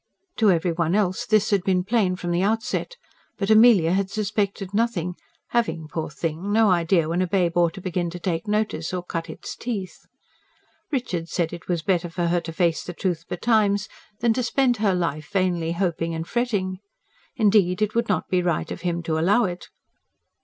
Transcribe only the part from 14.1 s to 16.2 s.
than to spend her life vainly hoping